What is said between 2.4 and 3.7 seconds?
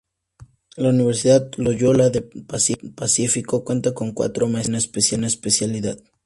Pacífico